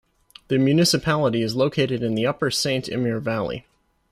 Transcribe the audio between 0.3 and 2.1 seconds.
The municipality is located